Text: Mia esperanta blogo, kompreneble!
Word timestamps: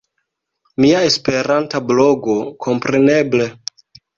Mia 0.85 1.01
esperanta 1.09 1.83
blogo, 1.91 2.39
kompreneble! 2.67 3.51